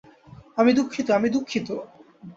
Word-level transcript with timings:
আমি 0.57 0.71
দুঃখিত, 0.73 1.07
আমি 1.11 1.27
দুঃখিত। 1.29 1.67